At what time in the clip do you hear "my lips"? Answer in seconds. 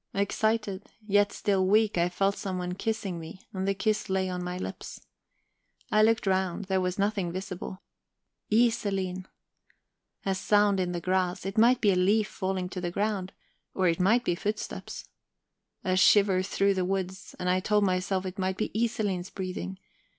4.43-5.05